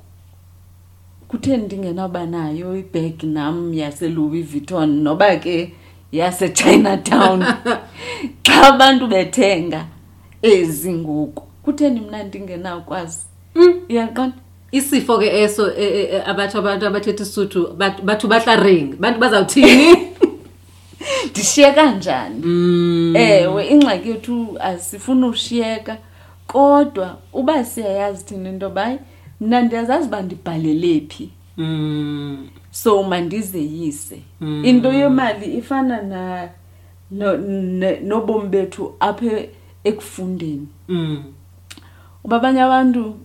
[1.30, 5.74] kutheni ndingenawuba nayo ibhegi nam yaselouis vuitton noba ke
[6.12, 7.46] yasechinatown
[8.46, 9.86] xa abantu bethenga
[10.42, 13.18] ezi ngoku kutheni mna ndingenawukwazi
[13.90, 14.36] iyaqonda
[14.72, 18.96] Isifo ke eso e- e- e- abathi abantu abathetha isuthu bat- bathu bahlareng.
[19.00, 19.98] Bantu bazawuthini?
[21.32, 23.16] ndishiyeka njani Mm.
[23.16, 25.98] ewe ingxaki yethu asifuni ushiyeka
[26.48, 28.98] kodwa uba siyayazi thina into bayi
[29.42, 32.48] mna ndiyazazi uba ndibhalele phi Mm.
[32.72, 34.66] so mandizeyise Mm.
[34.66, 36.50] into yemali ifana na
[37.12, 39.42] no- nobomi bethu apha
[39.84, 41.24] ekufundeni Mm.
[42.24, 43.16] uba abanye abantu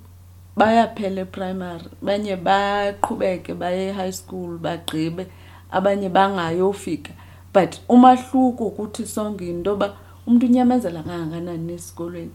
[0.56, 5.26] bayaphela eprimary abanye baqhubeke baye e-high school bagqibe
[5.70, 7.12] abanye bangayofika
[7.54, 9.96] but umahluko kuthi sonke yinto yoba
[10.26, 12.30] umntu unyamezela kangakanani esikolweni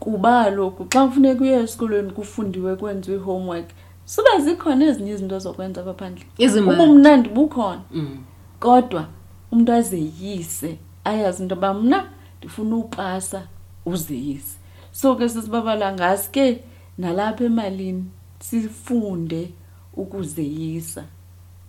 [0.00, 3.68] kuba kaloku xa kufuneka uye esikolweni kufundiwe kwenziwe i-homework
[4.04, 6.24] suba zikhona ezinye izinto zokwenza apha phandle
[6.70, 7.82] ubumnandi bukhona.
[7.92, 8.24] Mm.
[8.60, 9.08] kodwa
[9.52, 13.46] umntu azeyise ayazi into yoba mna ndifuna upasa
[13.86, 14.58] uzeyise.
[14.92, 16.64] So ke sisibabala ngasi ke
[16.98, 18.04] nalapha emalini
[18.38, 19.50] sifunde
[19.94, 21.04] ukuzeyisa.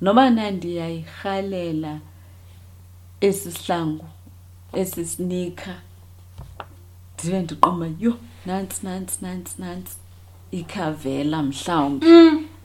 [0.02, 2.00] Noba nandiyayirhalela
[3.22, 4.06] esi sihlangu
[4.74, 5.76] esi sinika
[7.24, 8.14] ndibe ndiqoma yho
[8.46, 9.96] nantsi nantsi nantsi nantsi.
[10.52, 12.06] Ikhavela mhlawumbi.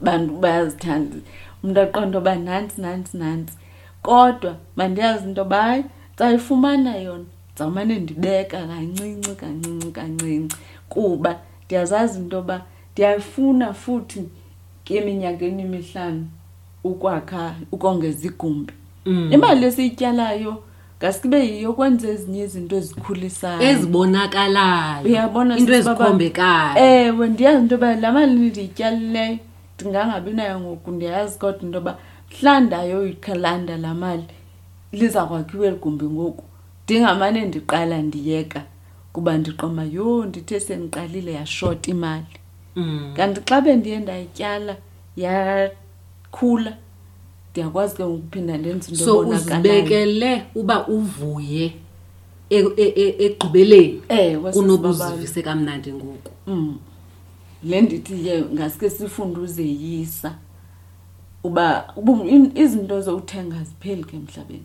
[0.01, 1.15] Bantu bayazithanda.
[1.63, 3.53] Umntu aqonda uba nantsi nantsi nantsi.
[4.01, 7.25] Kodwa mandiyazi into yoba hayi ndizayifumana yona.
[7.51, 10.55] Ndizawumane ndibeka kancinci kancinci kancinci.
[10.89, 14.23] Kuba ndiyazazi into yoba ndiyafuna futhi
[14.89, 16.27] eminyakeni emihlanu
[16.83, 18.73] ukwakha ukongeza igumbi.
[19.05, 19.29] Mm.
[19.33, 20.63] imali esiyityalayo
[20.99, 25.05] ngasibe yiyo kwenza ezinye izinto ezikhulisayo Ezibonakalayo.
[25.05, 26.77] Uyabona into ezikhombekayo.
[26.77, 29.37] ewe ndiyazi into yoba laa mali ndiyityalileyo
[29.79, 31.97] ndingangabi nayo ngoku ndiyayazi kodwa into yoba
[32.31, 34.25] mhla ndayoyikhalanda laa mali
[34.91, 36.43] liza kwakhiwa eli gumbi ngoku
[36.83, 38.61] ndingamane ndiqala ndiyeka
[39.13, 42.25] kuba ndiqoma yho ndithe sendiqalile yashota imali
[42.75, 43.13] Mm.
[43.17, 44.75] kanti xa bendiye ndayityala
[45.17, 46.73] yakhula
[47.57, 51.73] ndiyakwazi ke ngokuphinda ndenze into So uzibekele uba uvuye
[52.49, 55.15] e- e- e- ekugqibeleni ewe kunoba sisibabalo.
[55.15, 56.31] uzivise kamnandi ngoku.
[56.47, 56.77] Mm.
[57.63, 60.35] le ndithi ke ngaske sifunde uzeyisa
[61.43, 61.93] uba
[62.55, 64.63] izinto zowuthenga zipheli ke emhlabeni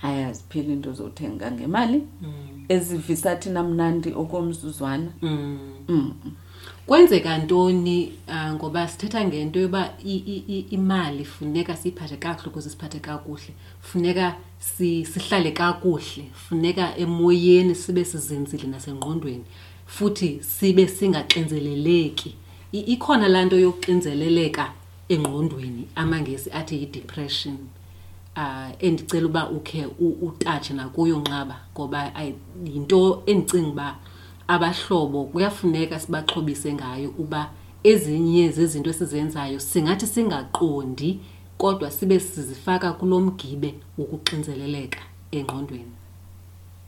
[0.00, 2.32] hayi azipheli into zowuthenga ngemali Mm.
[2.68, 5.58] ezivisa thina mnandi okomzuzwana Mm.
[5.88, 6.12] mm.
[6.86, 9.94] Kwenzeka ntoni ah, ngoba sithetha ngento yoba
[10.70, 13.54] imali funeka siyiphathe kakuhle ukuze siphathe kakuhle.
[13.80, 19.44] Funeka si- sihlale kakuhle funeka emoyeni sibe sizinzile nasengqondweni
[19.86, 22.34] futhi sibe singaxinzeleleki.
[22.72, 24.72] Ikhona laa nto yokuxinzeleleka
[25.08, 27.56] engqondweni amangesi athi yi-depression.
[28.36, 32.12] Uh endicela uba ukhe utatshe nakuyo nqaba ngoba
[32.66, 33.96] yinto endicinga uba
[34.48, 37.50] abahlobo kuyafuneka sibaxhobise ngayo uba
[37.84, 41.20] ezinye zezinto esizenzayo singathi singaqondi
[41.58, 45.02] kodwa sibe sizifaka kulo mgibe wokuxinzeleleka
[45.32, 45.94] engqondweni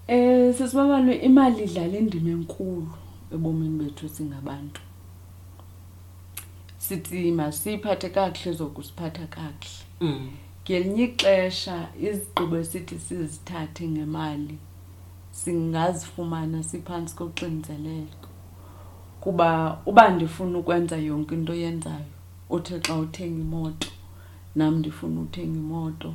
[0.09, 2.87] Eh sisibabalo imali idlala indima enkulu
[3.35, 4.81] ebomini bethu singabantu.
[6.79, 9.83] Sithi masiphathe kakuhle zokusiphatha kakuhle.
[10.01, 10.31] mm.
[10.63, 14.59] Ngelinye ixesha izigqibo esithi sizithathe ngemali
[15.41, 18.27] singazifumana siphantsi koxinzelelo.
[19.23, 19.49] Kuba
[19.87, 22.13] uba ndifuna ukwenza yonke into oyenzayo
[22.55, 23.89] uthi xa uthenga imoto
[24.59, 26.11] nam ndifuna uthenga imoto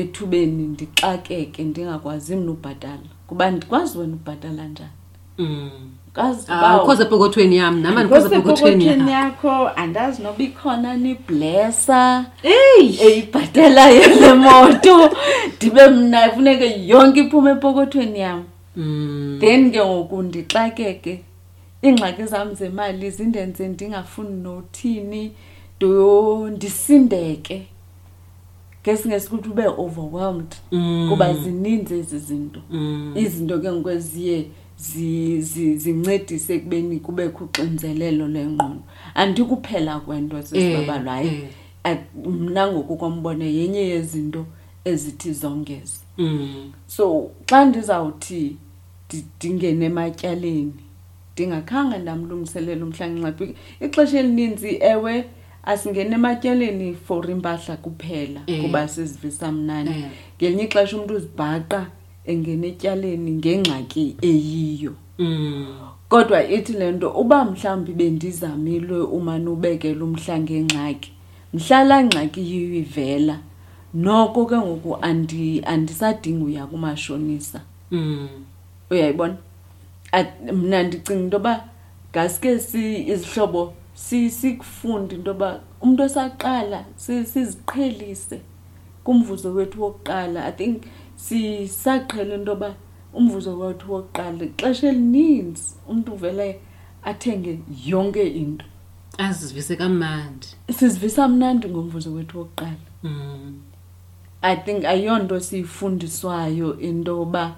[0.00, 4.90] ethubeni ndixakeke ndingakwazi mna ubhatala kuba ndikwazi wena ubhatala njani
[5.38, 5.70] Mm.
[6.12, 12.98] kazi Ah, ukho sepokothweni yam nama ndikho sepokothweni sepokothweni yakho andazi noba ikhona niblesa eyi
[13.00, 15.10] eyibhatalayo le moto.
[15.56, 18.44] Ndibe mna funeke yonke iphume epokothweni yam
[18.76, 19.36] Mm.
[19.40, 21.22] then ke ngoku ndixakeke.
[21.84, 25.32] Iingxaki zam zemali zindenze ndingafuni nothini.
[25.76, 27.66] Ndo ndisindeke.
[28.82, 30.54] Ngesingesi ukuthi ube overwhelmed.
[30.72, 31.06] Mm.
[31.10, 32.60] kuba zininzi ezi zinto.
[32.70, 33.12] Mm.
[33.16, 38.82] izinto ke ngoku eziye zi- zi- zincedise ekubeni kubekho uxinzelelo lengqondo
[39.14, 41.42] andikuphela kwento sesibabalo hayi
[41.84, 41.98] eh.
[42.26, 44.46] mna ngoku kombona yenye yezinto
[44.84, 46.72] ezithi zongeze Mm.
[46.86, 48.56] so xa ndizawuthi
[49.08, 50.72] ndi- ndingene ematyaleni
[51.32, 55.24] ndingakhange ndamlungiselela umhlangengxaki ixesha elininzi ewe
[55.64, 58.62] asingene ematyaleni for impahla kuphela Eh.
[58.62, 60.04] kuba sizivisa mnandi Eh.
[60.38, 61.86] ngelinye ixesha umntu uzibhaqa
[62.26, 64.92] engene etyaleni ngengxaki eyiyo.
[65.18, 65.66] Mm.
[66.08, 71.10] kodwa ithi le nto uba mhlawumbi bendizamile umane ubekela umhla ngengxaki
[71.54, 73.38] mhla laa ngxaki yiyo ivela.
[73.94, 77.60] Noko ke ngoku andi- andisadingi uya kumashonisa.
[77.90, 78.28] Mm.
[78.90, 79.36] uyayibona?
[80.52, 81.64] Mna ndicinga into yoba
[82.12, 88.40] ngaske si izihlobo si- sikufunde into yoba umntu osaqala si- siziqhelise
[89.04, 90.44] kumvuzo wethu wokuqala.
[90.46, 90.82] I think
[91.16, 92.74] sisaqhela into yoba
[93.14, 96.60] umvuzo wethu wokuqala ixesha elininzi umntu uvele
[97.04, 98.64] athenge yonke into.
[99.18, 100.46] Azivise kamandi
[100.78, 102.76] sizivisa mnandi ngomvuzo wethu wokuqala.
[103.02, 103.60] Mm.
[104.42, 107.56] i think ayonto siyifundiswayo into yoba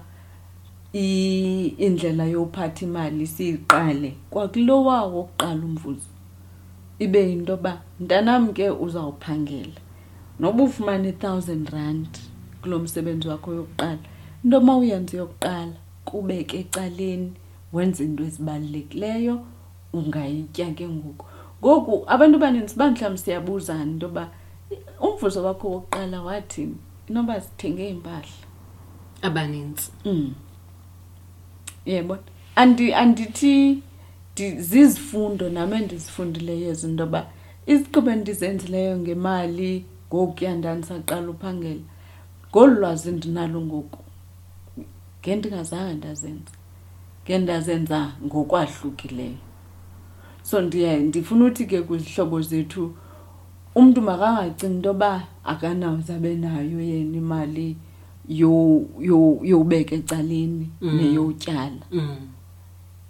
[0.93, 4.15] i- indlela yophatha imali siyiqale.
[4.29, 6.07] Kwakulowa wokuqala umvuzo.
[6.99, 9.79] Ibe yinto yoba mntanam ke uzawuphangela.
[10.39, 12.07] Noba ufumana i-thousand rand
[12.61, 13.99] kulo msebenzi wakho yokuqala.
[14.43, 15.73] Into ma uyenze yokuqala
[16.05, 17.33] kubeke ecaleni
[17.73, 19.45] wenze into ezibalulekileyo
[19.93, 21.25] ungayitya ke ngoku.
[21.61, 24.29] Ngoku abantu abaninzi bamhlawumbi siyabuzana into yoba
[25.01, 26.75] umvuzo wakho wokuqala wathini
[27.09, 28.45] inoba zithenge iimpahla.
[29.21, 30.33] Abanintsi mm.
[31.85, 32.21] yebona
[32.55, 33.83] andi andithi
[34.35, 37.27] ndi- zizifundo nam endizifundileyo ezinto yoba
[37.67, 41.81] izigqibo endizenzileyo ngemali ngokuya ndandisaqala uphangela
[42.51, 43.99] ngolu lwazi ndinalo ngoku
[45.21, 46.51] ngendingazange ndazenza
[47.25, 49.37] ngendazenza ngokwahlukileyo
[50.43, 52.93] so ndiye ndifuna uthi ke kwizihlobo zethu
[53.75, 57.75] umntu makangacingi into yoba akanawuze abe nayo yena imali
[58.29, 60.95] yo- yo- yowubeka ecaleni Mm.
[60.97, 62.17] neyotyala Mm.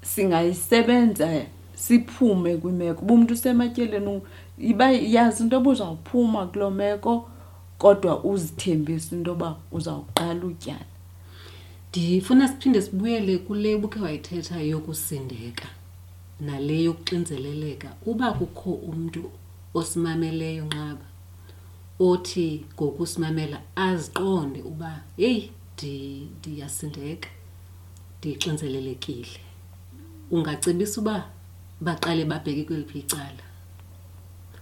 [0.02, 1.42] singayisebenza
[1.76, 4.22] siphume kwimeko uba umntu usematyeleni u-
[4.58, 7.30] iba yazi into yoba uzawuphuma kuloo meko
[7.82, 10.86] kodwa uzithembise into yoba uzawuqala utyala.
[11.90, 15.68] Ndifuna siphinde sibuyele kule ubukhe wayithetha yokusindeka
[16.40, 17.90] nale yokuxinzeleleka.
[18.06, 19.32] Uba kukho umntu
[19.74, 21.06] osimameleyo nqaba
[22.00, 25.52] othi ngokusimamela aziqonde uba heyi
[26.40, 27.30] ndiyasindeka
[28.20, 29.40] ndixinzelelekile.
[30.32, 31.16] Ungacebisa uba
[31.82, 33.44] baqale babheke kweliphi icala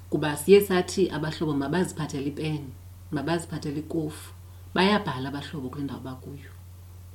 [0.09, 2.71] kuba siye sathi abahlobo mabaziphathele ipeni
[3.11, 4.33] mabaziphathele ikofu
[4.75, 6.51] bayabhala abahlobo kule ndawo bakuyo.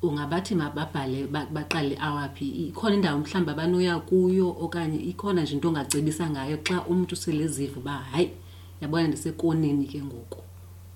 [0.03, 6.31] Ungabathi mababhale ba- baqale awaphi ikhona indawo mhlawumbi abanoya kuyo okanye ikhona nje into ongacebisa
[6.31, 8.31] ngayo xa umntu seleziva uba hayi
[8.81, 10.43] yabona ndisekoneni ke ngoku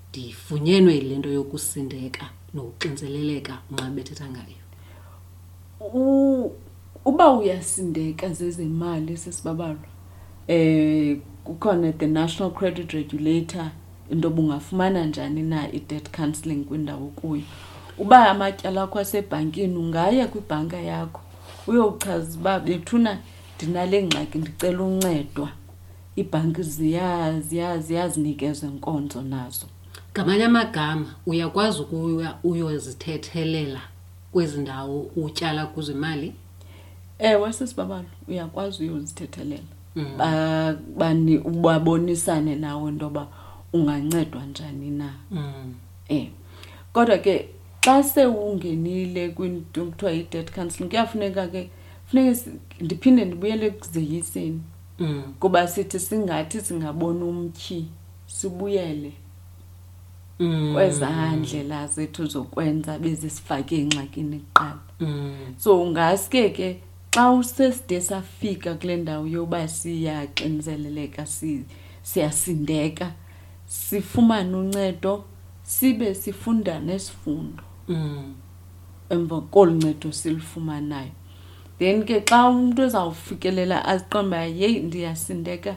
[0.09, 4.57] ndifunyenwe yile nto yokusindeka nokuxinzeleleka unxa bethetha ngayo.
[5.79, 6.51] U-
[7.05, 9.87] uba uba uyasindeka zezemali sesibabalwa
[10.47, 13.71] eh kukhona the national credit regulator
[14.11, 17.43] into bungafumana njani na i-debt counselling kwindawo kuyo
[17.97, 21.21] uba amatyala akho asebhankini ungaya kwibhanka yakho
[21.67, 23.17] uyowuchaza uba bethuna
[23.57, 25.49] ndinale ngxaki ndicela uncedwa.
[26.17, 29.65] Iibhanki ziya ziya ziyazinikeza nkonzo nazo.
[30.11, 33.81] Ngamanye amagama uyakwazi ukuya uyozithethelela
[34.31, 36.33] kwezi ndawo utyala kuzo imali?
[37.19, 39.63] Ewe sesibabalo uyakwazi uyozithethelela.
[39.95, 40.17] Mm.
[41.61, 43.27] Babonisane nawe into yoba
[43.73, 45.73] ungancedwa njani na Mm.
[46.09, 46.27] eh
[46.93, 47.49] kodwa ke
[47.81, 51.69] xa sewungenile kwinto kuthiwa yi-debt counselling kuyafuneka ke
[52.05, 52.49] funeke si-
[52.81, 54.61] ndiphinde ndibuyele ekuzeyiseni
[54.99, 55.23] Mm.
[55.39, 57.85] kuba sithi singathi singabona umtyhi
[58.27, 59.11] sibuyele
[60.39, 60.73] Mm.
[60.73, 65.35] kwezaa ndlela zethu zokwenza bezisifake engxakini kuqala Mm.
[65.57, 66.79] so ungaske ke
[67.11, 71.65] xa useside safika kule ndawo yoba siyaxinzeleleka si-
[72.03, 73.11] siyasindeka
[73.67, 75.23] sifumane uncedo
[75.63, 78.33] sibe sifunda nesifundo Mm.
[79.09, 81.11] emva kolu ncedo silifumanayo
[81.79, 85.75] then ke xa umntu ezawufikelela aziqonda uba yeyi ndiyasindeka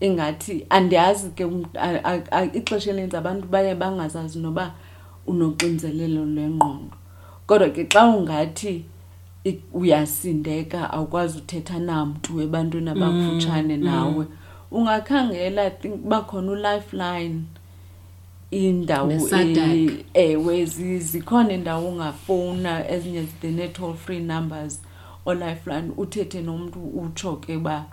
[0.00, 4.74] ingathi andiyazi ke umntu- a- a- a- ixesha elinintsi abantu baye bangazazi noba
[5.26, 6.96] unoxinzelelo lwengqondo
[7.46, 8.84] kodwa ke xa ungathi
[9.44, 13.82] i- uyasindeka awukwazi uthetha namntu ebantwini abakufutshane mm.
[14.70, 17.42] Nawe ungakhangela I think bakhona ulifeline
[18.50, 19.90] indawo NeSADAG.
[19.90, 24.80] e- ewe zi- zikhona indawo ungafowuna ezinye the-toll free numbers.
[25.26, 27.84] Olifeline uthethe nomntu utsho ke uba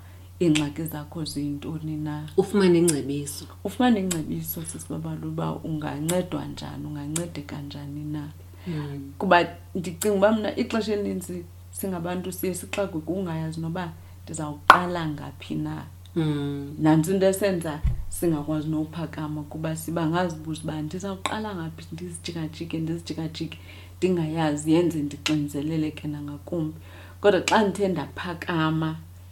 [0.41, 2.29] iingxaki zakho ziyintoni na.
[2.37, 3.45] Ufumane ingcebiso.
[3.63, 8.27] Ufumane ingcebiso sisibabalo uba ungancedwa njani ungancedeka njani na.
[8.67, 9.11] Mm.
[9.17, 13.91] kuba ndicinga uba mna ixesha elinintsi singabantu siye sixakwe kungayazi noba
[14.23, 15.83] ndizawuqala ngaphi na.
[16.17, 16.75] Mm.
[16.79, 23.57] nantsi into esenza singakwazi nophakama kuba siba ngazibuza uba ndizawuqala ngaphi ndizijikajike ndizijikajike
[23.97, 26.77] ndingayazi yenze ndixinzeleleke nangakumbi
[27.21, 28.89] kodwa xa ndithe ndaphakama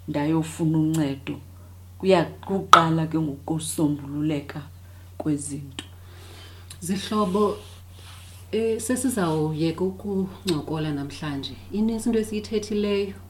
[0.08, 1.36] ndayofuna uncedo
[1.98, 4.62] kuyakuqala ke ngokusombululeka
[5.18, 5.86] kwezinto.
[6.82, 7.58] Zihlobo
[8.52, 11.56] eh sesizawuyeka ukuncokola namhlanje.
[11.72, 13.25] Inintsi into esiyithethileyo.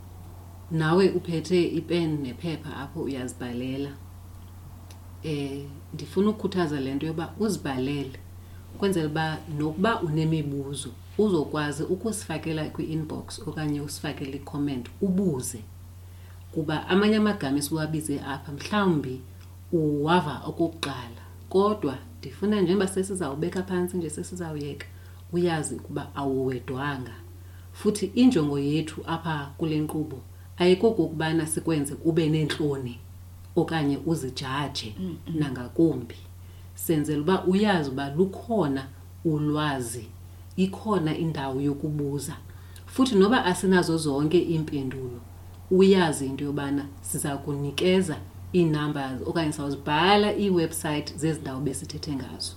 [0.72, 3.91] Nawe uphethe ipen nephepha apho uyazibhalela.
[5.24, 8.20] Eh ndifuna ukukhuthaza le nto yoba uzibhalele
[8.76, 15.59] ukwenzela uba nokuba unemibuzo uzokwazi ukusifakela kwi-inbox okanye usifakele icomment ubuze.
[16.51, 19.22] Kuba amanye amagama esiwabize apha mhlawumbi
[19.72, 24.88] uwava okokuqala kodwa ndifuna njengoba sesizawubeka phantsi nje sesizawuyeka
[25.34, 27.16] uyazi ukuba awuwedwanga.
[27.74, 30.22] Futhi injongo yethu apha kule nkqubo
[30.58, 32.99] ayikokokubana sikwenze ube neentloni
[33.56, 34.95] okanye uzijaje
[35.39, 36.16] nangakumbi.
[36.76, 38.88] Senzela uba uyazi uba lukhona
[39.26, 40.08] ulwazi
[40.56, 42.36] ikhona indawo yokubuza.
[42.86, 45.20] Futhi noba asinazo zonke iimpendulo
[45.72, 48.18] uyazi into yobana siza kunikeza
[48.56, 52.53] ii-numbers okanye sizawuzibhala ii-website zezi ndawo besithethe ngazo.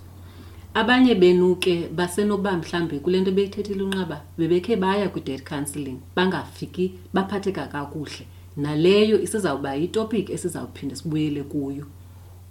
[0.74, 7.66] Abanye benu ke basenokuba mhlawumbi kule nto beyithethile unqaba bebekhe baya kwi-debt counselling bangafiki baphatheka
[7.66, 8.26] kakuhle.
[8.56, 11.86] Naleyo isizawuba yitopic esizawuphinda sibuyele kuyo.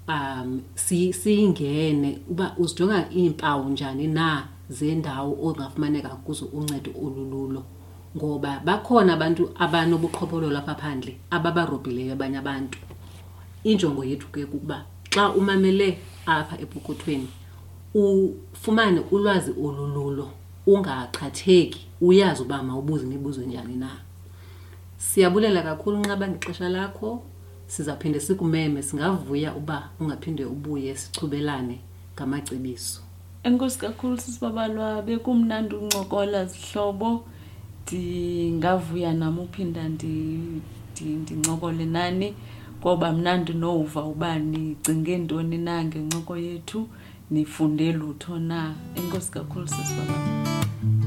[0.08, 7.64] Um si- siyingene uba uzijonga iimpawu njani na zendawo ongafumaneka kuzo uncedo olululo.
[8.18, 12.78] Ngoba bakhona abantu abanobuqhophololo apha phandle ababarobhileyo abanye abantu.
[13.64, 17.28] Injongo yethu ke kukuba xa umamele apha epokothweni
[17.94, 20.30] ufumane ulwazi olululo
[20.68, 23.90] ungaqhatheki uyazi uba mawubuze imibuzo njani na.
[24.98, 27.24] Siyabulela kakhulu nxaba ngexesha lakho
[27.68, 31.80] sizawuphinde sikumeme singavuya uba ungaphinde ubuye sichubelane
[32.16, 33.02] ngamacebiso.
[33.44, 37.24] Enkosi kakhulu sisibabalwa bekumnandi uncokola zihlobo.
[37.88, 40.62] Ndingavuya nam uphinda ndi-
[40.96, 42.34] ndi- ndincokole nani
[42.82, 46.88] ngoba mnandi nova uba nicinge ntoni na ngencoko yethu.
[47.32, 48.76] nifunde lutho na.
[48.96, 51.07] Enkosi kakhulu sisibabam